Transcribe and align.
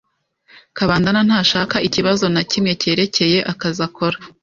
Kabandana 0.77 1.21
ntashaka 1.27 1.75
ikibazo 1.87 2.23
nakimwe 2.33 2.71
cyerekeye 2.81 3.39
akazi 3.51 3.81
akora. 3.87 4.17